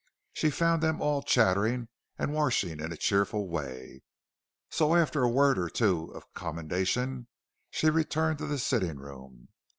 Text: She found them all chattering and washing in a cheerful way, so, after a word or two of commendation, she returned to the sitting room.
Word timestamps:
She 0.33 0.49
found 0.49 0.81
them 0.81 0.99
all 0.99 1.21
chattering 1.21 1.87
and 2.17 2.33
washing 2.33 2.79
in 2.79 2.91
a 2.91 2.97
cheerful 2.97 3.47
way, 3.47 4.01
so, 4.71 4.95
after 4.95 5.21
a 5.21 5.29
word 5.29 5.59
or 5.59 5.69
two 5.69 6.05
of 6.15 6.33
commendation, 6.33 7.27
she 7.69 7.91
returned 7.91 8.39
to 8.39 8.47
the 8.47 8.57
sitting 8.57 8.97
room. 8.97 9.49